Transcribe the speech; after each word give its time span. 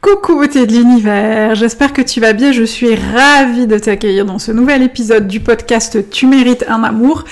Coucou 0.00 0.36
beauté 0.36 0.64
de 0.64 0.72
l'univers, 0.72 1.56
j'espère 1.56 1.92
que 1.92 2.02
tu 2.02 2.20
vas 2.20 2.32
bien, 2.32 2.52
je 2.52 2.62
suis 2.62 2.94
ravie 2.94 3.66
de 3.66 3.76
t'accueillir 3.78 4.24
dans 4.24 4.38
ce 4.38 4.52
nouvel 4.52 4.84
épisode 4.84 5.26
du 5.26 5.40
podcast 5.40 6.08
Tu 6.10 6.28
mérites 6.28 6.64
un 6.68 6.84
amour. 6.84 7.24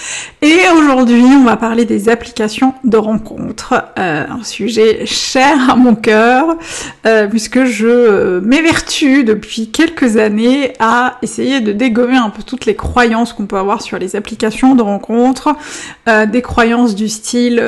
Et 0.43 0.59
aujourd'hui 0.77 1.23
on 1.23 1.45
va 1.45 1.57
parler 1.57 1.85
des 1.85 2.09
applications 2.09 2.75
de 2.83 2.97
rencontres, 2.97 3.75
euh, 4.01 4.25
un 4.29 4.43
sujet 4.43 5.07
cher 5.07 5.71
à 5.71 5.77
mon 5.77 5.95
cœur 5.95 6.57
euh, 7.07 7.29
puisque 7.29 7.67
je 7.67 7.87
euh, 7.87 8.41
m'évertue 8.41 9.23
depuis 9.23 9.71
quelques 9.71 10.17
années 10.17 10.73
à 10.81 11.19
essayer 11.23 11.61
de 11.61 11.71
dégommer 11.71 12.17
un 12.17 12.31
peu 12.31 12.43
toutes 12.43 12.67
les 12.67 12.75
croyances 12.75 13.33
qu'on 13.33 13.47
peut 13.47 13.59
avoir 13.59 13.81
sur 13.81 13.99
les 13.99 14.17
applications 14.17 14.75
de 14.75 14.83
rencontres, 14.83 15.55
des 16.07 16.43
croyances 16.43 16.97
du 16.97 17.09
style 17.09 17.63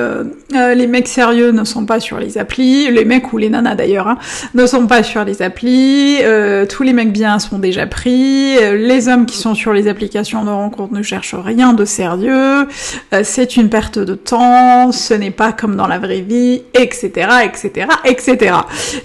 les 0.53 0.87
mecs 0.87 1.09
sérieux 1.09 1.53
ne 1.53 1.63
sont 1.63 1.87
pas 1.87 2.01
sur 2.01 2.19
les 2.19 2.37
applis, 2.37 2.91
les 2.91 3.05
mecs 3.05 3.33
ou 3.33 3.39
les 3.39 3.49
nanas 3.49 3.77
d'ailleurs 3.77 4.09
hein, 4.09 4.19
ne 4.55 4.67
sont 4.67 4.88
pas 4.89 5.05
sur 5.05 5.25
les 5.25 5.43
applis, 5.43 6.19
euh, 6.23 6.67
tous 6.67 6.83
les 6.83 6.93
mecs 6.93 7.13
bien 7.13 7.39
sont 7.39 7.61
déjà 7.61 7.87
pris, 7.87 8.57
euh, 8.57 8.77
les 8.77 9.07
hommes 9.07 9.27
qui 9.27 9.37
sont 9.37 9.55
sur 9.55 9.73
les 9.73 9.87
applications 9.87 10.45
de 10.45 10.51
rencontre 10.51 10.93
ne 10.93 11.03
cherchent 11.03 11.37
rien 11.37 11.75
de 11.75 11.85
sérieux, 11.85 12.67
euh, 13.13 13.21
c'est 13.23 13.57
une 13.57 13.69
perte 13.69 14.01
de 14.01 14.15
temps, 14.15 14.91
ce 14.91 15.15
n'est 15.15 15.31
pas 15.31 15.53
comme 15.53 15.77
dans 15.77 15.87
la 15.87 15.99
vraie 15.99 16.23
vie, 16.23 16.63
etc., 16.75 17.29
etc., 17.45 17.87
etc. 18.05 18.57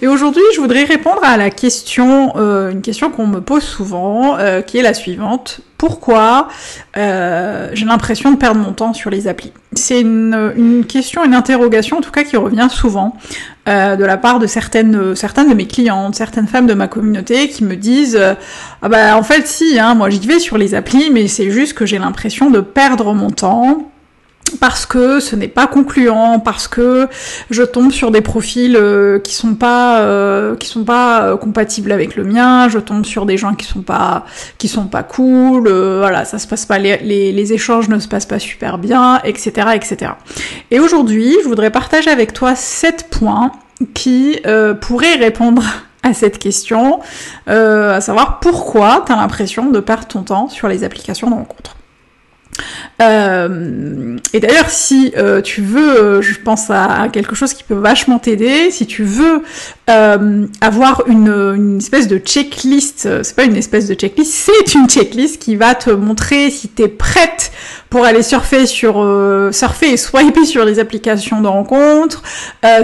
Et 0.01 0.07
aujourd'hui, 0.07 0.41
je 0.55 0.61
voudrais 0.61 0.85
répondre 0.85 1.21
à 1.21 1.37
la 1.37 1.51
question, 1.51 2.33
une 2.35 2.81
question 2.81 3.11
qu'on 3.11 3.27
me 3.27 3.41
pose 3.41 3.63
souvent, 3.63 4.37
qui 4.65 4.77
est 4.77 4.81
la 4.81 4.93
suivante 4.93 5.61
pourquoi 5.83 6.47
euh, 6.95 7.69
j'ai 7.73 7.83
l'impression 7.83 8.31
de 8.31 8.37
perdre 8.37 8.61
mon 8.61 8.71
temps 8.71 8.93
sur 8.93 9.09
les 9.09 9.27
applis. 9.27 9.51
C'est 9.73 9.99
une, 9.99 10.85
question, 10.87 11.25
une 11.25 11.33
interrogation 11.33 11.97
en 11.97 12.01
tout 12.01 12.09
cas 12.09 12.23
qui 12.23 12.37
revient 12.37 12.69
souvent 12.71 13.17
euh, 13.67 13.97
de 13.97 14.05
la 14.05 14.15
part 14.15 14.39
de 14.39 14.47
certaines, 14.47 15.13
certaines 15.13 15.49
de 15.49 15.53
mes 15.53 15.67
clientes, 15.67 16.15
certaines 16.15 16.47
femmes 16.47 16.67
de 16.67 16.73
ma 16.73 16.87
communauté 16.87 17.49
qui 17.49 17.65
me 17.65 17.75
disent 17.75 18.17
ah 18.81 18.87
bah 18.87 19.17
en 19.17 19.23
fait 19.23 19.45
si, 19.45 19.77
hein, 19.77 19.93
moi 19.93 20.09
j'y 20.09 20.25
vais 20.25 20.39
sur 20.39 20.57
les 20.57 20.73
applis, 20.73 21.09
mais 21.11 21.27
c'est 21.27 21.51
juste 21.51 21.73
que 21.73 21.85
j'ai 21.85 21.97
l'impression 21.97 22.49
de 22.49 22.61
perdre 22.61 23.13
mon 23.13 23.29
temps 23.29 23.91
parce 24.59 24.85
que 24.85 25.19
ce 25.19 25.35
n'est 25.35 25.47
pas 25.47 25.67
concluant, 25.67 26.39
parce 26.39 26.67
que 26.67 27.07
je 27.49 27.63
tombe 27.63 27.91
sur 27.91 28.11
des 28.11 28.21
profils 28.21 28.75
euh, 28.75 29.19
qui 29.19 29.33
sont 29.33 29.55
pas 29.55 30.01
euh, 30.01 30.55
qui 30.55 30.67
sont 30.67 30.83
pas 30.83 31.23
euh, 31.23 31.37
compatibles 31.37 31.91
avec 31.91 32.15
le 32.15 32.23
mien, 32.23 32.69
je 32.69 32.79
tombe 32.79 33.05
sur 33.05 33.25
des 33.25 33.37
gens 33.37 33.55
qui 33.55 33.65
sont 33.65 33.81
pas 33.81 34.25
qui 34.57 34.67
sont 34.67 34.85
pas 34.85 35.03
cool, 35.03 35.69
voilà, 35.69 36.25
ça 36.25 36.39
se 36.39 36.47
passe 36.47 36.65
pas, 36.65 36.77
les, 36.77 36.97
les, 36.97 37.53
échanges 37.53 37.89
ne 37.89 37.99
se 37.99 38.07
passent 38.07 38.25
pas 38.25 38.39
super 38.39 38.77
bien, 38.77 39.19
etc., 39.23 39.67
etc. 39.75 40.13
Et 40.71 40.79
aujourd'hui, 40.79 41.35
je 41.43 41.47
voudrais 41.47 41.69
partager 41.69 42.09
avec 42.09 42.33
toi 42.33 42.55
sept 42.55 43.09
points 43.11 43.51
qui 43.93 44.39
pourraient 44.81 45.15
répondre 45.15 45.63
à 46.03 46.13
cette 46.13 46.39
question, 46.39 46.99
à 47.47 48.01
savoir 48.01 48.39
pourquoi 48.39 49.03
tu 49.05 49.11
as 49.11 49.15
l'impression 49.15 49.69
de 49.69 49.79
perdre 49.79 50.07
ton 50.07 50.23
temps 50.23 50.47
sur 50.47 50.67
les 50.67 50.83
applications 50.83 51.29
de 51.29 51.35
rencontre. 51.35 51.75
Euh, 53.01 54.17
et 54.33 54.39
d'ailleurs, 54.39 54.69
si 54.69 55.13
euh, 55.17 55.41
tu 55.41 55.61
veux, 55.61 55.99
euh, 55.99 56.21
je 56.21 56.39
pense 56.39 56.69
à, 56.69 57.07
quelque 57.11 57.35
chose 57.35 57.53
qui 57.53 57.63
peut 57.63 57.73
vachement 57.73 58.19
t'aider, 58.19 58.71
si 58.71 58.85
tu 58.85 59.03
veux 59.03 59.43
avoir 59.87 61.03
une, 61.07 61.27
une, 61.55 61.77
espèce 61.77 62.07
de 62.07 62.17
checklist, 62.17 63.23
c'est 63.23 63.35
pas 63.35 63.43
une 63.43 63.55
espèce 63.55 63.87
de 63.87 63.93
checklist, 63.93 64.31
c'est 64.31 64.73
une 64.75 64.87
checklist 64.87 65.41
qui 65.41 65.55
va 65.55 65.75
te 65.75 65.89
montrer 65.89 66.49
si 66.49 66.69
tu 66.69 66.83
es 66.83 66.87
prête 66.87 67.51
pour 67.89 68.05
aller 68.05 68.23
surfer 68.23 68.65
sur 68.65 68.93
surfer 69.51 69.91
et 69.91 69.97
swiper 69.97 70.45
sur 70.45 70.65
les 70.65 70.79
applications 70.79 71.41
de 71.41 71.47
rencontres, 71.47 72.23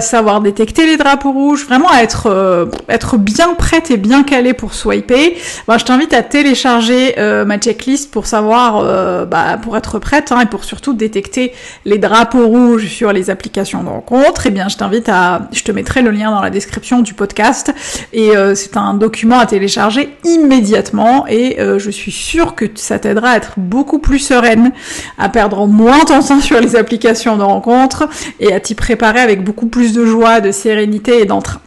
savoir 0.00 0.40
détecter 0.40 0.86
les 0.86 0.96
drapeaux 0.96 1.32
rouges, 1.32 1.64
vraiment 1.66 1.92
être 1.92 2.68
être 2.88 3.16
bien 3.16 3.54
prête 3.54 3.90
et 3.90 3.96
bien 3.96 4.22
calée 4.22 4.54
pour 4.54 4.74
swiper. 4.74 5.36
Moi, 5.66 5.78
je 5.78 5.84
t'invite 5.84 6.12
à 6.12 6.22
télécharger 6.22 7.14
ma 7.46 7.58
checklist 7.58 8.10
pour 8.10 8.26
savoir 8.26 9.26
bah, 9.26 9.58
pour 9.60 9.76
être 9.76 9.98
prête 9.98 10.32
hein, 10.32 10.42
et 10.42 10.46
pour 10.46 10.64
surtout 10.64 10.92
détecter 10.92 11.52
les 11.84 11.98
drapeaux 11.98 12.46
rouges 12.46 12.88
sur 12.88 13.12
les 13.12 13.30
applications 13.30 13.82
de 13.82 13.88
rencontre, 13.88 14.46
eh 14.46 14.50
bien 14.50 14.68
je 14.68 14.76
t'invite 14.76 15.08
à, 15.08 15.48
je 15.52 15.62
te 15.62 15.72
mettrai 15.72 16.02
le 16.02 16.10
lien 16.10 16.30
dans 16.30 16.42
la 16.42 16.50
description 16.50 16.89
du 16.98 17.14
podcast 17.14 17.72
et 18.12 18.36
euh, 18.36 18.54
c'est 18.54 18.76
un 18.76 18.94
document 18.94 19.38
à 19.38 19.46
télécharger 19.46 20.16
immédiatement 20.24 21.26
et 21.28 21.60
euh, 21.60 21.78
je 21.78 21.90
suis 21.90 22.10
sûre 22.10 22.54
que 22.54 22.64
ça 22.74 22.98
t'aidera 22.98 23.30
à 23.30 23.36
être 23.36 23.54
beaucoup 23.56 24.00
plus 24.00 24.18
sereine, 24.18 24.72
à 25.16 25.28
perdre 25.28 25.66
moins 25.66 26.00
ton 26.00 26.20
temps 26.20 26.40
sur 26.40 26.60
les 26.60 26.76
applications 26.76 27.36
de 27.36 27.42
rencontre 27.42 28.08
et 28.40 28.52
à 28.52 28.60
t'y 28.60 28.74
préparer 28.74 29.20
avec 29.20 29.44
beaucoup 29.44 29.66
plus 29.66 29.92
de 29.92 30.04
joie, 30.04 30.40
de 30.40 30.50
sérénité 30.50 31.20
et 31.20 31.24
d'entrain. 31.24 31.60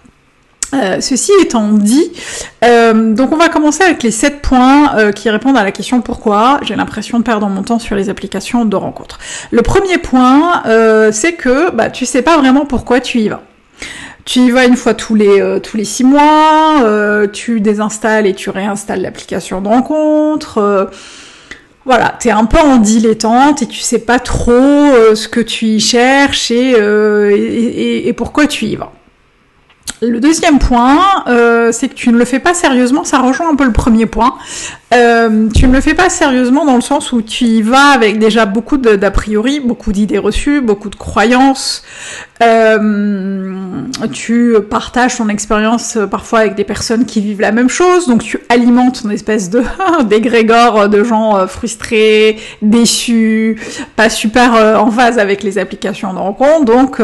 Euh, 0.74 1.00
ceci 1.02 1.32
étant 1.42 1.70
dit, 1.70 2.12
donc 2.64 3.32
on 3.32 3.38
va 3.38 3.48
commencer 3.48 3.84
avec 3.84 4.02
les 4.02 4.10
7 4.10 4.42
points 4.42 5.12
qui 5.14 5.30
répondent 5.30 5.58
à 5.58 5.64
la 5.64 5.72
question 5.72 6.02
pourquoi 6.02 6.60
j'ai 6.64 6.76
l'impression 6.76 7.20
de 7.20 7.24
perdre 7.24 7.48
mon 7.48 7.62
temps 7.62 7.80
sur 7.80 7.96
les 7.96 8.10
applications 8.10 8.66
de 8.66 8.76
rencontres. 8.76 9.20
Le 9.52 9.62
premier 9.62 10.00
point, 10.00 10.64
c'est 11.12 11.34
que 11.34 11.70
bah, 11.72 11.92
tu 11.92 12.06
sais 12.08 12.24
pas 12.24 12.38
vraiment 12.38 12.66
pourquoi 12.66 13.00
tu 13.00 13.20
y 13.20 13.30
vas. 13.30 13.44
Tu 14.26 14.40
y 14.40 14.52
vas 14.52 14.66
une 14.66 14.78
fois 14.78 14.94
tous 14.94 15.16
les 15.16 15.60
tous 15.62 15.76
les 15.76 15.84
six 15.86 16.04
mois, 16.04 17.28
tu 17.34 17.60
désinstalles 17.60 18.26
et 18.26 18.34
tu 18.34 18.50
réinstalles 18.50 19.02
l'application 19.02 19.60
de 19.62 19.68
rencontre. 19.68 20.90
voilà, 21.86 22.16
t'es 22.20 22.32
un 22.32 22.46
peu 22.46 22.60
en 22.60 22.78
dilettante 22.78 23.62
et 23.62 23.68
tu 23.68 23.80
sais 23.80 24.00
pas 24.00 24.20
trop 24.20 24.52
ce 25.14 25.28
que 25.28 25.42
tu 25.42 25.66
y 25.66 25.80
cherches 25.82 26.52
et, 26.52 28.08
et 28.08 28.14
pourquoi 28.14 28.48
tu 28.48 28.66
y 28.66 28.76
vas. 28.78 28.94
Le 30.06 30.20
deuxième 30.20 30.60
point, 30.60 31.00
euh, 31.28 31.72
c'est 31.72 31.88
que 31.88 31.94
tu 31.94 32.12
ne 32.12 32.18
le 32.18 32.26
fais 32.26 32.40
pas 32.40 32.54
sérieusement, 32.54 33.06
ça 33.06 33.20
rejoint 33.20 33.50
un 33.50 33.56
peu 33.56 33.64
le 33.64 33.72
premier 33.72 34.06
point. 34.06 34.36
Euh, 34.94 35.48
tu 35.56 35.66
ne 35.66 35.74
le 35.74 35.82
fais 35.82 35.94
pas 35.94 36.10
sérieusement 36.10 36.66
dans 36.66 36.76
le 36.76 36.82
sens 36.82 37.14
où 37.14 37.22
tu 37.22 37.46
y 37.46 37.62
vas 37.62 37.92
avec 37.96 38.20
déjà 38.20 38.46
beaucoup 38.46 38.78
d'a 38.78 39.12
priori, 39.12 39.60
beaucoup 39.62 39.92
d'idées 39.94 40.20
reçues, 40.20 40.60
beaucoup 40.60 40.90
de 40.90 40.96
croyances. 40.96 41.84
Euh, 42.44 43.62
tu 44.12 44.56
partages 44.70 45.18
ton 45.18 45.30
expérience 45.30 45.98
parfois 46.12 46.40
avec 46.40 46.56
des 46.56 46.66
personnes 46.66 47.06
qui 47.06 47.22
vivent 47.22 47.40
la 47.40 47.54
même 47.54 47.70
chose, 47.70 48.08
donc 48.08 48.24
tu 48.24 48.40
alimentes 48.50 49.02
une 49.06 49.12
espèce 49.12 49.50
de 49.50 49.64
d'égrégore 50.04 50.90
de 50.90 51.04
gens 51.04 51.48
frustrés, 51.48 52.38
déçus, 52.62 53.60
pas 53.96 54.10
super 54.10 54.54
en 54.80 54.92
phase 54.92 55.18
avec 55.18 55.44
les 55.44 55.58
applications 55.58 56.14
de 56.14 56.20
rencontre. 56.20 56.66
Donc 56.66 57.02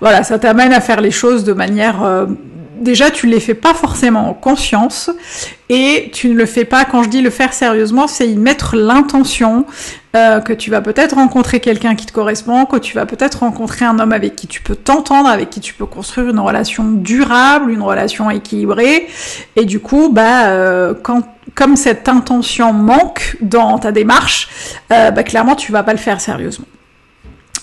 voilà, 0.00 0.24
ça 0.24 0.38
t'amène 0.38 0.72
à 0.72 0.80
faire 0.80 1.00
les 1.00 1.10
choses 1.10 1.44
de 1.44 1.52
manière 1.52 2.21
déjà 2.82 3.10
tu 3.10 3.26
les 3.26 3.40
fais 3.40 3.54
pas 3.54 3.74
forcément 3.74 4.28
en 4.28 4.34
conscience 4.34 5.10
et 5.68 6.10
tu 6.12 6.28
ne 6.28 6.34
le 6.34 6.46
fais 6.46 6.64
pas. 6.64 6.84
Quand 6.84 7.02
je 7.02 7.08
dis 7.08 7.22
le 7.22 7.30
faire 7.30 7.52
sérieusement, 7.52 8.06
c'est 8.06 8.28
y 8.28 8.36
mettre 8.36 8.76
l'intention 8.76 9.64
euh, 10.14 10.40
que 10.40 10.52
tu 10.52 10.70
vas 10.70 10.82
peut-être 10.82 11.14
rencontrer 11.14 11.60
quelqu'un 11.60 11.94
qui 11.94 12.06
te 12.06 12.12
correspond, 12.12 12.66
que 12.66 12.76
tu 12.76 12.94
vas 12.94 13.06
peut-être 13.06 13.40
rencontrer 13.40 13.84
un 13.84 13.98
homme 13.98 14.12
avec 14.12 14.36
qui 14.36 14.46
tu 14.46 14.60
peux 14.60 14.74
t'entendre, 14.74 15.28
avec 15.28 15.48
qui 15.50 15.60
tu 15.60 15.72
peux 15.74 15.86
construire 15.86 16.28
une 16.28 16.40
relation 16.40 16.84
durable, 16.84 17.70
une 17.70 17.82
relation 17.82 18.28
équilibrée. 18.28 19.06
Et 19.56 19.64
du 19.64 19.80
coup, 19.80 20.10
bah, 20.10 20.48
euh, 20.48 20.94
quand, 21.02 21.22
comme 21.54 21.76
cette 21.76 22.08
intention 22.08 22.72
manque 22.72 23.36
dans 23.40 23.78
ta 23.78 23.92
démarche, 23.92 24.48
euh, 24.92 25.10
bah, 25.10 25.22
clairement, 25.22 25.54
tu 25.54 25.72
vas 25.72 25.82
pas 25.82 25.92
le 25.92 25.98
faire 25.98 26.20
sérieusement. 26.20 26.66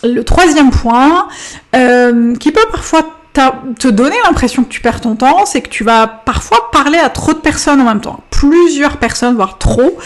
Le 0.01 0.23
troisième 0.23 0.71
point, 0.71 1.27
qui 1.73 2.51
peut 2.53 2.65
parfois 2.71 3.08
te 3.33 3.87
donner 3.87 4.15
l'impression 4.25 4.63
que 4.63 4.69
tu 4.69 4.81
perds 4.81 5.01
ton 5.01 5.15
temps, 5.15 5.45
c'est 5.45 5.61
que 5.61 5.69
tu 5.69 5.83
vas 5.83 6.07
parfois 6.07 6.69
parler 6.71 6.97
à 6.97 7.09
trop 7.09 7.33
de 7.33 7.39
personnes 7.39 7.79
en 7.81 7.85
même 7.85 8.01
temps. 8.01 8.21
Plusieurs 8.31 8.97
personnes, 8.97 9.35
voire 9.35 9.57
trop, 9.57 9.97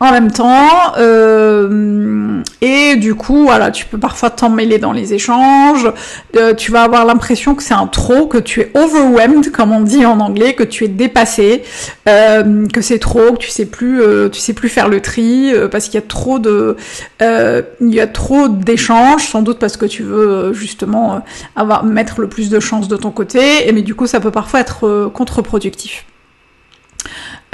en 0.00 0.12
même 0.12 0.30
temps. 0.30 0.94
Euh, 0.98 2.42
et 2.60 2.96
du 2.96 3.14
coup, 3.14 3.44
voilà, 3.44 3.70
tu 3.70 3.86
peux 3.86 3.98
parfois 3.98 4.30
t'emmêler 4.30 4.78
dans 4.78 4.92
les 4.92 5.14
échanges. 5.14 5.90
Euh, 6.36 6.54
tu 6.54 6.70
vas 6.70 6.82
avoir 6.82 7.04
l'impression 7.04 7.54
que 7.54 7.62
c'est 7.62 7.74
un 7.74 7.86
trop, 7.86 8.26
que 8.26 8.38
tu 8.38 8.60
es 8.60 8.70
overwhelmed, 8.74 9.50
comme 9.52 9.72
on 9.72 9.80
dit 9.80 10.04
en 10.04 10.20
anglais, 10.20 10.54
que 10.54 10.64
tu 10.64 10.84
es 10.84 10.88
dépassé, 10.88 11.62
euh, 12.08 12.66
que 12.68 12.82
c'est 12.82 12.98
trop, 12.98 13.32
que 13.32 13.38
tu 13.38 13.50
sais 13.50 13.66
plus, 13.66 14.02
tu 14.32 14.40
sais 14.40 14.52
plus 14.52 14.68
faire 14.68 14.88
le 14.88 15.00
tri 15.00 15.52
parce 15.70 15.86
qu'il 15.86 15.94
y 15.94 15.98
a 15.98 16.06
trop 16.06 16.38
de, 16.38 16.76
il 17.20 17.94
y 17.94 18.00
a 18.00 18.06
trop 18.06 18.48
d'échanges, 18.48 19.26
sans 19.28 19.42
doute 19.42 19.58
parce 19.58 19.76
que 19.76 19.86
tu 19.86 20.02
veux 20.02 20.52
justement 20.52 21.22
avoir 21.54 21.84
mettre 21.84 22.20
le 22.20 22.28
plus 22.28 22.50
de 22.50 22.60
chance 22.60 22.88
de 22.88 22.96
ton 22.96 23.10
côté. 23.10 23.68
Et 23.68 23.72
mais 23.72 23.82
du 23.82 23.94
coup, 23.94 24.06
ça 24.06 24.20
peut 24.20 24.30
parfois 24.30 24.60
être 24.60 25.10
contre-productif. 25.12 26.04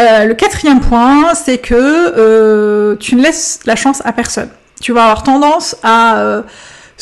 Euh, 0.00 0.24
le 0.24 0.34
quatrième 0.34 0.80
point, 0.80 1.34
c'est 1.34 1.58
que 1.58 1.74
euh, 1.74 2.96
tu 2.96 3.14
ne 3.14 3.22
laisses 3.22 3.60
la 3.66 3.76
chance 3.76 4.02
à 4.04 4.12
personne. 4.12 4.48
Tu 4.80 4.92
vas 4.92 5.04
avoir 5.04 5.22
tendance 5.22 5.76
à 5.82 6.18
euh, 6.18 6.42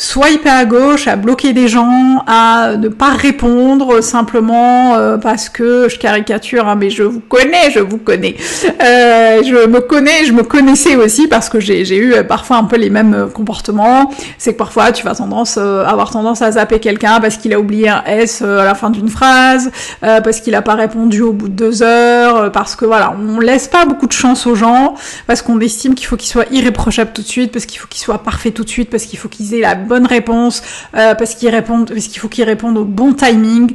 swiper 0.01 0.49
à 0.49 0.65
gauche, 0.65 1.07
à 1.07 1.15
bloquer 1.15 1.53
des 1.53 1.67
gens, 1.67 2.23
à 2.25 2.75
ne 2.75 2.87
pas 2.87 3.11
répondre 3.11 4.01
simplement 4.01 4.95
euh, 4.95 5.17
parce 5.17 5.47
que 5.47 5.87
je 5.89 5.99
caricature, 5.99 6.67
hein, 6.67 6.75
mais 6.75 6.89
je 6.89 7.03
vous 7.03 7.19
connais, 7.19 7.69
je 7.69 7.79
vous 7.81 7.99
connais. 7.99 8.35
Euh, 8.83 9.43
je 9.43 9.67
me 9.67 9.79
connais, 9.79 10.25
je 10.25 10.33
me 10.33 10.41
connaissais 10.41 10.95
aussi 10.95 11.27
parce 11.27 11.49
que 11.49 11.59
j'ai 11.59 11.95
eu 11.95 12.13
euh, 12.15 12.23
parfois 12.23 12.57
un 12.57 12.63
peu 12.63 12.77
les 12.77 12.89
mêmes 12.89 13.29
comportements. 13.31 14.11
C'est 14.39 14.53
que 14.53 14.57
parfois 14.57 14.91
tu 14.91 15.05
vas 15.05 15.13
tendance 15.13 15.59
avoir 15.59 16.09
tendance 16.09 16.41
à 16.41 16.53
zapper 16.53 16.79
quelqu'un 16.79 17.19
parce 17.19 17.37
qu'il 17.37 17.53
a 17.53 17.59
oublié 17.59 17.89
un 17.89 18.03
S 18.05 18.41
à 18.41 18.65
la 18.65 18.73
fin 18.73 18.89
d'une 18.89 19.09
phrase, 19.09 19.69
parce 20.01 20.39
qu'il 20.39 20.55
a 20.55 20.63
pas 20.63 20.73
répondu 20.73 21.21
au 21.21 21.31
bout 21.31 21.47
de 21.47 21.53
deux 21.53 21.83
heures, 21.83 22.51
parce 22.51 22.75
que 22.75 22.85
voilà, 22.85 23.13
on 23.19 23.39
laisse 23.39 23.67
pas 23.67 23.85
beaucoup 23.85 24.07
de 24.07 24.13
chance 24.13 24.47
aux 24.47 24.55
gens, 24.55 24.95
parce 25.27 25.43
qu'on 25.43 25.59
estime 25.59 25.93
qu'il 25.93 26.07
faut 26.07 26.17
qu'ils 26.17 26.31
soient 26.31 26.45
irréprochables 26.49 27.11
tout 27.13 27.21
de 27.21 27.27
suite, 27.27 27.51
parce 27.51 27.67
qu'il 27.67 27.79
faut 27.79 27.87
qu'ils 27.87 28.01
soient 28.01 28.23
parfaits 28.23 28.55
tout 28.55 28.63
de 28.63 28.69
suite, 28.69 28.89
parce 28.89 29.03
qu'il 29.03 29.19
faut 29.19 29.29
qu'ils 29.29 29.53
aient 29.53 29.61
la 29.61 29.75
bonne 29.91 30.05
réponse, 30.05 30.63
euh, 30.95 31.15
parce 31.15 31.35
qu'ils 31.35 31.49
répondent, 31.49 31.89
parce 31.89 32.07
qu'il 32.07 32.19
faut 32.19 32.29
qu'ils 32.29 32.45
répondent 32.45 32.77
au 32.77 32.85
bon 32.85 33.11
timing. 33.13 33.73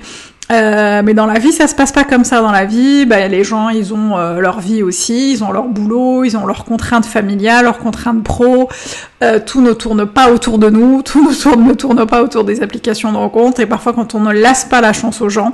Euh, 0.50 1.02
mais 1.04 1.12
dans 1.12 1.26
la 1.26 1.40
vie, 1.40 1.50
ça 1.52 1.66
se 1.66 1.74
passe 1.74 1.92
pas 1.92 2.04
comme 2.04 2.24
ça. 2.24 2.40
Dans 2.40 2.52
la 2.52 2.64
vie, 2.64 3.04
bah, 3.04 3.26
les 3.28 3.44
gens, 3.44 3.68
ils 3.68 3.92
ont 3.92 4.16
euh, 4.16 4.38
leur 4.38 4.60
vie 4.60 4.82
aussi, 4.82 5.32
ils 5.32 5.44
ont 5.44 5.50
leur 5.50 5.64
boulot, 5.64 6.24
ils 6.24 6.36
ont 6.36 6.46
leurs 6.46 6.64
contraintes 6.64 7.04
familiales, 7.04 7.64
leurs 7.64 7.78
contraintes 7.78 8.22
pro. 8.22 8.70
tout 9.44 9.60
ne 9.60 9.72
tourne 9.72 10.06
pas 10.06 10.30
autour 10.30 10.58
de 10.58 10.70
nous, 10.70 11.02
tout 11.02 11.28
ne 11.28 11.34
tourne, 11.34 11.64
ne 11.66 11.74
tourne 11.74 12.06
pas 12.06 12.22
autour 12.22 12.44
des 12.44 12.62
applications 12.62 13.12
de 13.12 13.18
rencontre. 13.18 13.60
Et 13.60 13.66
parfois, 13.66 13.92
quand 13.92 14.14
on 14.14 14.20
ne 14.20 14.32
laisse 14.32 14.64
pas 14.64 14.80
la 14.80 14.92
chance 14.94 15.20
aux 15.20 15.28
gens, 15.28 15.52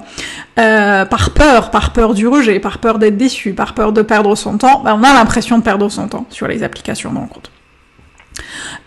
par 0.54 1.30
peur, 1.30 1.70
par 1.70 1.92
peur 1.94 2.12
du 2.12 2.28
rejet, 2.28 2.60
par 2.60 2.78
peur 2.78 2.98
d'être 2.98 3.16
déçu, 3.16 3.54
par 3.54 3.72
peur 3.72 3.92
de 3.92 4.02
perdre 4.02 4.36
son 4.36 4.58
temps, 4.58 4.82
bah, 4.84 4.94
on 4.94 5.02
a 5.02 5.14
l'impression 5.14 5.56
de 5.58 5.64
perdre 5.64 5.88
son 5.88 6.06
temps 6.06 6.26
sur 6.28 6.46
les 6.46 6.62
applications 6.62 7.12
de 7.12 7.18
rencontre. 7.18 7.51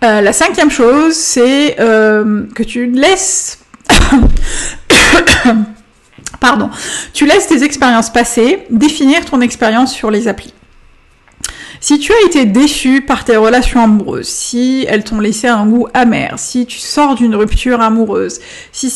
Euh, 0.03 0.21
la 0.21 0.33
cinquième 0.33 0.69
chose, 0.71 1.15
c'est 1.15 1.79
euh, 1.79 2.43
que 2.53 2.63
tu 2.63 2.87
laisses... 2.87 3.59
Pardon. 6.39 6.69
Tu 7.13 7.25
laisses 7.25 7.47
tes 7.47 7.63
expériences 7.63 8.11
passées 8.11 8.59
définir 8.69 9.25
ton 9.25 9.41
expérience 9.41 9.93
sur 9.93 10.11
les 10.11 10.27
applis. 10.27 10.53
Si 11.79 11.99
tu 11.99 12.11
as 12.13 12.25
été 12.25 12.45
déçu 12.45 13.01
par 13.01 13.25
tes 13.25 13.37
relations 13.37 13.83
amoureuses, 13.83 14.27
si 14.27 14.85
elles 14.89 15.03
t'ont 15.03 15.19
laissé 15.19 15.47
un 15.47 15.67
goût 15.67 15.87
amer, 15.93 16.33
si 16.37 16.65
tu 16.65 16.79
sors 16.79 17.15
d'une 17.15 17.35
rupture 17.35 17.79
amoureuse, 17.79 18.39
si, 18.71 18.91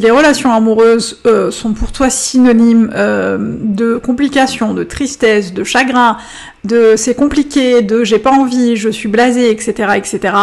les 0.00 0.10
relations 0.10 0.52
amoureuses 0.52 1.20
euh, 1.26 1.50
sont 1.50 1.72
pour 1.72 1.90
toi 1.92 2.10
synonymes 2.10 2.90
de 2.92 3.96
complications, 3.96 4.74
de 4.74 4.84
tristesse, 4.84 5.54
de 5.54 5.64
chagrin, 5.64 6.18
de 6.64 6.94
c'est 6.96 7.14
compliqué, 7.14 7.82
de 7.82 8.04
j'ai 8.04 8.18
pas 8.18 8.32
envie, 8.32 8.76
je 8.76 8.88
suis 8.88 9.08
blasé, 9.08 9.50
etc., 9.50 9.92
etc., 9.96 10.34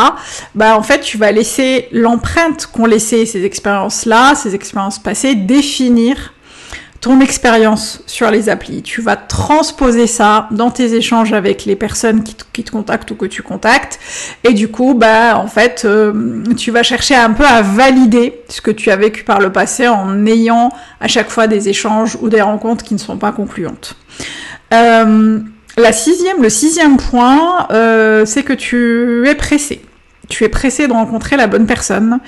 bah 0.56 0.77
en 0.77 0.83
fait 0.83 1.01
tu 1.01 1.18
vas 1.18 1.31
laisser 1.31 1.88
l'empreinte 1.91 2.68
qu'ont 2.68 2.85
laissé 2.85 3.25
ces 3.25 3.44
expériences-là, 3.44 4.35
ces 4.35 4.56
expériences 4.56 5.00
passées, 5.00 5.35
définir 5.35 6.33
ton 7.01 7.19
expérience 7.19 8.03
sur 8.06 8.29
les 8.29 8.47
applis. 8.47 8.83
Tu 8.83 9.01
vas 9.01 9.15
transposer 9.15 10.06
ça 10.06 10.47
dans 10.51 10.69
tes 10.69 10.94
échanges 10.94 11.33
avec 11.33 11.65
les 11.65 11.75
personnes 11.75 12.24
qui 12.24 12.63
te, 12.63 12.71
contactent 12.71 13.09
ou 13.09 13.15
que 13.15 13.25
tu 13.25 13.41
contactes. 13.41 14.00
Et 14.44 14.53
du 14.53 14.67
coup, 14.67 14.94
bah, 14.94 15.35
en 15.35 15.47
fait, 15.47 15.81
euh, 15.83 16.44
tu 16.56 16.69
vas 16.69 16.83
chercher 16.83 17.15
un 17.15 17.31
peu 17.31 17.44
à 17.44 17.63
valider 17.63 18.44
ce 18.50 18.62
que 18.62 18.69
tu 18.69 18.91
as 18.91 18.95
vécu 18.97 19.24
par 19.24 19.39
le 19.39 19.51
passé 19.51 19.88
en 19.88 20.27
ayant 20.27 20.71
à 21.00 21.07
chaque 21.07 21.31
fois 21.31 21.47
des 21.47 21.69
échanges 21.69 22.17
ou 22.21 22.29
des 22.29 22.41
rencontres 22.41 22.83
qui 22.83 22.94
ne 22.94 23.00
sont 23.00 23.17
pas 23.17 23.31
concluantes. 23.31 23.95
Euh, 24.71 25.39
la 25.77 25.91
sixième, 25.94 26.41
le 26.41 26.50
sixième 26.50 26.97
point, 26.97 27.68
euh, 27.71 28.25
c'est 28.25 28.44
que 28.44 28.53
tu 28.53 29.27
es 29.27 29.35
pressé. 29.35 29.81
Tu 30.29 30.44
es 30.44 30.50
pressé 30.50 30.88
de 30.88 30.94
rencontrer 30.94 31.35
la 31.35 31.47
bonne 31.47 31.65
personne. 31.65 32.19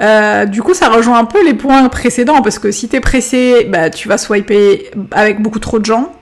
Euh, 0.00 0.44
du 0.44 0.62
coup, 0.62 0.74
ça 0.74 0.88
rejoint 0.88 1.18
un 1.18 1.24
peu 1.24 1.44
les 1.44 1.54
points 1.54 1.88
précédents, 1.88 2.42
parce 2.42 2.58
que 2.58 2.70
si 2.70 2.88
tu 2.88 2.96
es 2.96 3.00
pressé, 3.00 3.66
bah, 3.70 3.90
tu 3.90 4.08
vas 4.08 4.18
swiper 4.18 4.90
avec 5.10 5.40
beaucoup 5.40 5.58
trop 5.58 5.78
de 5.78 5.84
gens. 5.84 6.12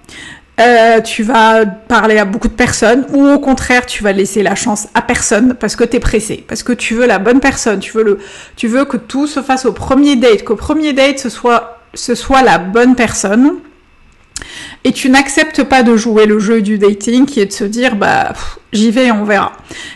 Euh, 0.60 1.00
tu 1.00 1.24
vas 1.24 1.66
parler 1.66 2.18
à 2.18 2.24
beaucoup 2.24 2.46
de 2.46 2.52
personnes 2.52 3.06
ou 3.12 3.26
au 3.26 3.40
contraire 3.40 3.86
tu 3.86 4.04
vas 4.04 4.12
laisser 4.12 4.44
la 4.44 4.54
chance 4.54 4.86
à 4.94 5.02
personne 5.02 5.54
parce 5.58 5.74
que 5.74 5.82
tu 5.82 5.96
es 5.96 6.00
pressé, 6.00 6.44
parce 6.46 6.62
que 6.62 6.72
tu 6.72 6.94
veux 6.94 7.06
la 7.06 7.18
bonne 7.18 7.40
personne, 7.40 7.80
tu 7.80 7.90
veux 7.90 8.04
le, 8.04 8.18
tu 8.54 8.68
veux 8.68 8.84
que 8.84 8.96
tout 8.96 9.26
se 9.26 9.42
fasse 9.42 9.66
au 9.66 9.72
premier 9.72 10.14
date, 10.14 10.44
qu'au 10.44 10.54
premier 10.54 10.92
date 10.92 11.18
ce 11.18 11.28
soit, 11.28 11.80
ce 11.94 12.14
soit 12.14 12.42
la 12.42 12.58
bonne 12.58 12.94
personne 12.94 13.54
et 14.84 14.92
tu 14.92 15.10
n'acceptes 15.10 15.62
pas 15.64 15.82
de 15.82 15.96
jouer 15.96 16.26
le 16.26 16.38
jeu 16.38 16.62
du 16.62 16.78
dating 16.78 17.26
qui 17.26 17.40
est 17.40 17.46
de 17.46 17.52
se 17.52 17.64
dire 17.64 17.96
bah 17.96 18.32
j'y 18.74 18.90
vais 18.90 19.06
et 19.06 19.12
on 19.12 19.24
verra. 19.24 19.52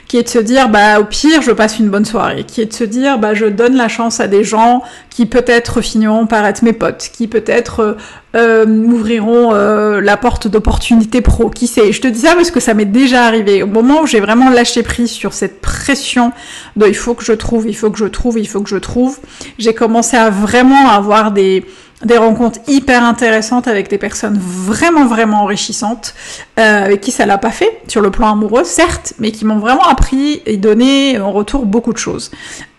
Qui 0.07 0.17
est 0.17 0.23
de 0.23 0.29
se 0.29 0.39
dire 0.39 0.71
bah 0.71 1.01
au 1.01 1.05
pire 1.05 1.43
je 1.43 1.51
passe 1.51 1.79
une 1.79 1.91
bonne 1.91 2.05
soirée. 2.05 2.45
Qui 2.45 2.63
est 2.63 2.67
de 2.67 2.73
se 2.73 2.85
dire 2.85 3.19
bah 3.19 3.35
je 3.35 3.45
donne 3.45 3.77
la 3.77 3.89
chance 3.89 4.21
à 4.21 4.29
des 4.29 4.45
gens 4.45 4.83
qui 5.11 5.27
peut-être 5.27 5.81
finiront 5.83 6.27
par 6.27 6.47
être 6.47 6.63
mes 6.63 6.73
potes 6.73 7.11
qui 7.13 7.27
peut-être 7.27 7.81
euh, 7.81 7.95
euh, 8.37 8.67
m'ouvriront 8.67 9.53
euh, 9.53 10.01
la 10.01 10.17
porte 10.17 10.49
d'opportunités 10.49 11.21
pro. 11.21 11.51
Qui 11.51 11.67
sait? 11.67 11.93
Je 11.93 12.01
te 12.01 12.09
dis 12.09 12.21
ça 12.21 12.35
parce 12.35 12.51
que 12.51 12.61
ça 12.61 12.73
m'est 12.73 12.85
déjà 12.85 13.25
arrivé. 13.25 13.63
Au 13.63 13.67
moment 13.67 14.03
où 14.03 14.07
j'ai 14.07 14.21
vraiment 14.21 14.49
lâché 14.49 14.83
prise 14.83 15.11
sur 15.11 15.33
cette 15.35 15.61
pression 15.61 16.33
de 16.77 16.87
il 16.87 16.97
faut 16.97 17.15
que 17.15 17.25
je 17.25 17.33
trouve 17.33 17.69
il 17.69 17.77
faut 17.77 17.91
que 17.91 17.99
je 17.99 18.07
trouve 18.07 18.39
il 18.39 18.49
faut 18.49 18.63
que 18.63 18.71
je 18.71 18.77
trouve 18.77 19.19
j'ai 19.59 19.75
commencé 19.75 20.17
à 20.17 20.31
vraiment 20.31 20.89
avoir 20.89 21.33
des 21.33 21.65
des 22.05 22.17
rencontres 22.17 22.61
hyper 22.69 23.03
intéressantes 23.03 23.67
avec 23.67 23.89
des 23.89 23.99
personnes 23.99 24.39
vraiment 24.39 25.07
vraiment 25.07 25.43
enrichissantes 25.43 26.15
euh, 26.59 26.85
avec 26.85 27.01
qui 27.01 27.11
ça 27.11 27.27
l'a 27.27 27.39
pas 27.39 27.51
fait 27.51 27.81
sur 27.89 28.01
le 28.01 28.11
plan 28.11 28.33
amoureux 28.33 28.65
certes 28.69 29.15
mais 29.19 29.33
qui 29.33 29.45
m'ont 29.45 29.59
vraiment 29.59 29.87
appris 29.87 30.43
et 30.47 30.57
donné 30.57 31.19
en 31.19 31.33
retour 31.33 31.67
beaucoup 31.67 31.93
de 31.93 31.99
choses. 31.99 32.31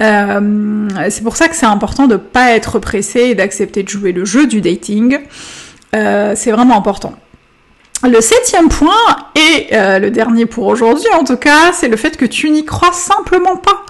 Euh, 0.01 0.87
c'est 1.09 1.23
pour 1.23 1.35
ça 1.35 1.49
que 1.49 1.55
c'est 1.55 1.65
important 1.65 2.07
de 2.07 2.15
pas 2.15 2.51
être 2.51 2.79
pressé 2.79 3.21
et 3.21 3.35
d'accepter 3.35 3.83
de 3.83 3.89
jouer 3.89 4.11
le 4.11 4.23
jeu 4.23 4.47
du 4.47 4.61
dating. 4.61 5.19
Euh, 5.95 6.33
c'est 6.35 6.51
vraiment 6.51 6.77
important. 6.77 7.13
Le 8.03 8.21
septième 8.21 8.69
point, 8.69 8.93
et 9.35 9.67
euh, 9.73 9.99
le 9.99 10.09
dernier 10.09 10.45
pour 10.45 10.67
aujourd'hui 10.67 11.09
en 11.19 11.25
tout 11.25 11.35
cas, 11.35 11.73
c'est 11.73 11.89
le 11.89 11.97
fait 11.97 12.15
que 12.15 12.25
tu 12.25 12.49
n'y 12.49 12.63
crois 12.63 12.93
simplement 12.93 13.57
pas. 13.57 13.83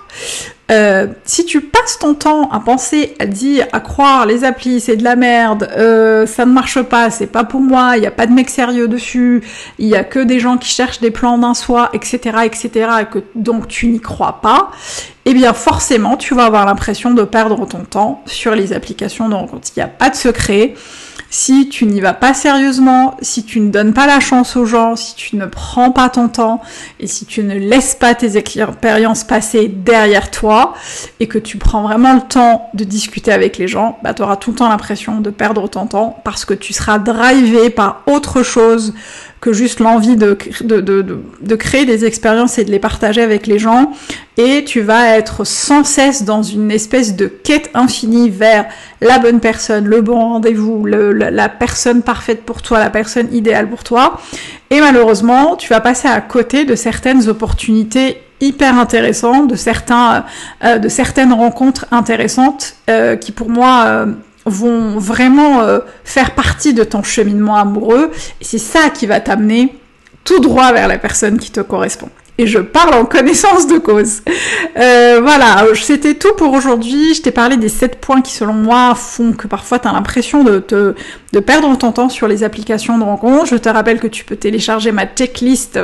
Euh, 0.71 1.07
si 1.23 1.45
tu 1.45 1.61
passes 1.61 1.97
ton 1.99 2.13
temps 2.13 2.49
à 2.51 2.59
penser, 2.59 3.15
à 3.19 3.25
dire, 3.25 3.67
à 3.71 3.79
croire, 3.79 4.25
les 4.25 4.43
applis, 4.43 4.79
c'est 4.79 4.97
de 4.97 5.03
la 5.03 5.15
merde, 5.15 5.67
euh, 5.77 6.27
ça 6.27 6.45
ne 6.45 6.51
marche 6.51 6.81
pas, 6.83 7.09
c'est 7.09 7.27
pas 7.27 7.43
pour 7.43 7.61
moi, 7.61 7.93
il 7.95 8.01
n'y 8.01 8.07
a 8.07 8.11
pas 8.11 8.27
de 8.27 8.33
mec 8.33 8.49
sérieux 8.49 8.87
dessus, 8.87 9.41
il 9.79 9.87
y 9.87 9.95
a 9.95 10.03
que 10.03 10.19
des 10.19 10.39
gens 10.39 10.57
qui 10.57 10.69
cherchent 10.69 10.99
des 10.99 11.11
plans 11.11 11.39
d'un 11.39 11.55
soi, 11.55 11.89
etc., 11.93 12.19
etc., 12.45 12.69
et 13.01 13.05
que 13.05 13.19
donc 13.33 13.67
tu 13.67 13.87
n'y 13.87 13.99
crois 13.99 14.41
pas, 14.41 14.69
eh 15.29 15.33
bien 15.35 15.53
forcément, 15.53 16.17
tu 16.17 16.33
vas 16.33 16.45
avoir 16.45 16.65
l'impression 16.65 17.11
de 17.11 17.21
perdre 17.21 17.67
ton 17.67 17.83
temps 17.83 18.23
sur 18.25 18.55
les 18.55 18.73
applications 18.73 19.29
de 19.29 19.35
rencontre. 19.35 19.67
Il 19.75 19.79
n'y 19.79 19.83
a 19.83 19.87
pas 19.87 20.09
de 20.09 20.15
secret. 20.15 20.73
si 21.29 21.69
tu 21.69 21.85
n'y 21.85 22.01
vas 22.01 22.13
pas 22.13 22.33
sérieusement, 22.33 23.15
si 23.21 23.43
tu 23.43 23.59
ne 23.59 23.69
donnes 23.69 23.93
pas 23.93 24.07
la 24.07 24.19
chance 24.19 24.55
aux 24.55 24.65
gens, 24.65 24.95
si 24.95 25.13
tu 25.13 25.35
ne 25.35 25.45
prends 25.45 25.91
pas 25.91 26.09
ton 26.09 26.29
temps 26.29 26.61
et 26.99 27.05
si 27.05 27.27
tu 27.27 27.43
ne 27.43 27.53
laisses 27.53 27.93
pas 27.93 28.15
tes 28.15 28.37
expériences 28.37 29.23
passer 29.23 29.67
derrière 29.67 30.31
toi 30.31 30.73
et 31.19 31.27
que 31.27 31.37
tu 31.37 31.59
prends 31.59 31.83
vraiment 31.83 32.15
le 32.15 32.21
temps 32.21 32.71
de 32.73 32.83
discuter 32.83 33.31
avec 33.31 33.59
les 33.59 33.67
gens, 33.67 33.99
bah, 34.01 34.15
tu 34.15 34.23
auras 34.23 34.37
tout 34.37 34.49
le 34.49 34.57
temps 34.57 34.69
l'impression 34.69 35.21
de 35.21 35.29
perdre 35.29 35.69
ton 35.69 35.85
temps 35.85 36.19
parce 36.23 36.43
que 36.43 36.55
tu 36.55 36.73
seras 36.73 36.97
drivé 36.97 37.69
par 37.69 38.01
autre 38.07 38.41
chose 38.41 38.95
que 39.41 39.53
juste 39.53 39.79
l'envie 39.79 40.15
de, 40.15 40.37
de, 40.61 40.81
de, 40.81 41.21
de, 41.41 41.55
créer 41.55 41.85
des 41.85 42.05
expériences 42.05 42.57
et 42.57 42.65
de 42.65 42.71
les 42.71 42.79
partager 42.79 43.21
avec 43.21 43.47
les 43.47 43.59
gens. 43.59 43.91
Et 44.37 44.63
tu 44.65 44.81
vas 44.81 45.17
être 45.17 45.45
sans 45.45 45.83
cesse 45.83 46.23
dans 46.23 46.43
une 46.43 46.71
espèce 46.71 47.15
de 47.15 47.27
quête 47.27 47.69
infinie 47.73 48.29
vers 48.29 48.65
la 49.01 49.19
bonne 49.19 49.39
personne, 49.39 49.85
le 49.85 50.01
bon 50.01 50.19
rendez-vous, 50.19 50.85
la 50.85 51.49
personne 51.49 52.01
parfaite 52.01 52.43
pour 52.43 52.61
toi, 52.61 52.79
la 52.79 52.89
personne 52.89 53.33
idéale 53.33 53.69
pour 53.69 53.83
toi. 53.83 54.19
Et 54.69 54.79
malheureusement, 54.79 55.55
tu 55.55 55.69
vas 55.69 55.81
passer 55.81 56.07
à 56.07 56.21
côté 56.21 56.65
de 56.65 56.75
certaines 56.75 57.27
opportunités 57.27 58.17
hyper 58.41 58.77
intéressantes, 58.77 59.49
de 59.49 59.55
certains, 59.55 60.25
euh, 60.63 60.77
de 60.77 60.89
certaines 60.89 61.33
rencontres 61.33 61.85
intéressantes 61.91 62.75
euh, 62.89 63.15
qui 63.15 63.31
pour 63.31 63.49
moi 63.49 63.83
euh, 63.85 64.05
vont 64.49 64.97
vraiment 64.97 65.61
euh, 65.61 65.79
faire 66.03 66.31
partie 66.31 66.73
de 66.73 66.83
ton 66.83 67.03
cheminement 67.03 67.55
amoureux. 67.55 68.11
Et 68.41 68.43
c'est 68.43 68.57
ça 68.57 68.89
qui 68.89 69.05
va 69.05 69.19
t'amener 69.19 69.75
tout 70.23 70.39
droit 70.39 70.71
vers 70.73 70.87
la 70.87 70.97
personne 70.97 71.37
qui 71.37 71.51
te 71.51 71.61
correspond. 71.61 72.09
Et 72.37 72.47
je 72.47 72.59
parle 72.59 72.93
en 72.93 73.03
connaissance 73.03 73.67
de 73.67 73.77
cause. 73.77 74.21
Euh, 74.77 75.19
voilà, 75.21 75.65
c'était 75.75 76.13
tout 76.13 76.33
pour 76.37 76.53
aujourd'hui. 76.53 77.13
Je 77.13 77.21
t'ai 77.21 77.31
parlé 77.31 77.57
des 77.57 77.67
7 77.67 77.99
points 77.99 78.21
qui, 78.21 78.31
selon 78.31 78.53
moi, 78.53 78.95
font 78.95 79.33
que 79.33 79.47
parfois 79.47 79.77
tu 79.77 79.89
as 79.89 79.91
l'impression 79.91 80.45
de, 80.45 80.59
te, 80.59 80.95
de 81.33 81.39
perdre 81.41 81.77
ton 81.77 81.91
temps 81.91 82.07
sur 82.07 82.29
les 82.29 82.43
applications 82.43 82.97
de 82.97 83.03
rencontres. 83.03 83.47
Je 83.47 83.57
te 83.57 83.67
rappelle 83.67 83.99
que 83.99 84.07
tu 84.07 84.23
peux 84.23 84.37
télécharger 84.37 84.93
ma 84.93 85.05
checklist 85.05 85.79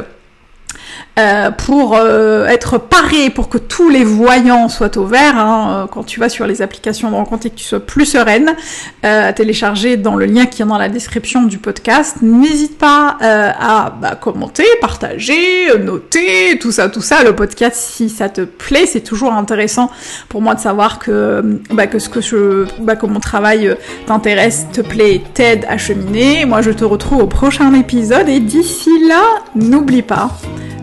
euh, 1.18 1.50
pour 1.50 1.96
euh, 1.96 2.46
être 2.48 2.78
paré, 2.78 3.30
pour 3.30 3.48
que 3.48 3.58
tous 3.58 3.90
les 3.90 4.04
voyants 4.04 4.68
soient 4.68 4.98
au 4.98 5.06
vert, 5.06 5.38
hein, 5.38 5.84
euh, 5.84 5.88
quand 5.88 6.04
tu 6.04 6.20
vas 6.20 6.28
sur 6.28 6.46
les 6.46 6.62
applications 6.62 7.10
de 7.10 7.16
rencontre 7.16 7.46
et 7.46 7.52
que 7.52 7.56
tu 7.56 7.64
sois 7.64 7.80
plus 7.80 8.06
sereine, 8.06 8.54
à 9.02 9.32
télécharger 9.34 9.98
dans 9.98 10.16
le 10.16 10.26
lien 10.26 10.46
qui 10.46 10.62
est 10.62 10.66
dans 10.66 10.78
la 10.78 10.90
description 10.90 11.44
du 11.44 11.58
podcast. 11.58 12.18
N'hésite 12.22 12.78
pas 12.78 13.18
à 13.22 13.92
bah, 13.92 14.16
commenter, 14.16 14.66
partager, 14.82 15.78
noter, 15.80 16.58
tout 16.60 16.72
ça, 16.72 16.90
tout 16.90 17.02
ça. 17.02 17.24
Le 17.24 17.36
podcast, 17.36 17.78
si 17.78 18.10
ça 18.10 18.30
te 18.30 18.42
plaît, 18.42 18.86
c'est 18.88 19.02
toujours 19.02 19.34
intéressant 19.34 19.92
pour 20.28 20.42
moi 20.42 20.56
de 20.56 20.60
savoir 20.60 20.98
que, 20.98 21.60
bah, 21.72 21.88
que 21.88 22.00
ce 22.00 22.10
que 22.10 22.20
je, 22.20 22.66
bah, 22.82 22.96
que 22.96 23.06
mon 23.06 23.20
travail 23.20 23.78
t'intéresse, 24.08 24.66
te 24.74 24.82
plaît, 24.82 25.22
t'aide 25.34 25.66
à 25.70 25.78
cheminer. 25.78 26.46
Moi, 26.46 26.62
je 26.62 26.72
te 26.72 26.84
retrouve 26.84 27.20
au 27.20 27.28
prochain 27.28 27.74
épisode 27.74 28.28
et 28.28 28.40
d'ici 28.40 28.90
là, 29.08 29.22
n'oublie 29.56 30.02
pas 30.02 30.32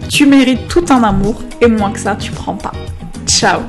tu 0.08 0.26
mérites 0.26 0.68
tout 0.68 0.84
un 0.90 1.02
amour 1.02 1.42
et 1.60 1.66
moins 1.66 1.90
que 1.90 1.98
ça, 1.98 2.16
tu 2.16 2.32
prends 2.32 2.54
pas. 2.54 2.72
Ciao 3.26 3.60